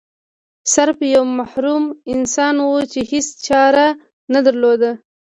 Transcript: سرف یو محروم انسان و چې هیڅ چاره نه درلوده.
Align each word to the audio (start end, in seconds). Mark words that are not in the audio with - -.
سرف 0.73 0.97
یو 1.15 1.23
محروم 1.39 1.83
انسان 2.13 2.55
و 2.63 2.67
چې 2.91 2.99
هیڅ 3.11 3.27
چاره 3.47 3.87
نه 4.33 4.39
درلوده. 4.45 4.91